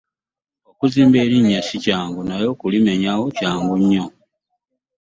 Okuzimba 0.69 1.17
erinnya 1.25 1.59
si 1.67 1.75
kyangu 1.83 2.21
naye 2.29 2.45
okulimenyawo 2.53 3.25
kyangu 3.37 3.73
nnyo. 3.81 4.05